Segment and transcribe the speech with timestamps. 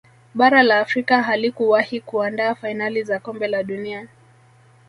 [0.35, 4.07] bara la Afrika halikuwahi kuandaa fainali za kombe la dunia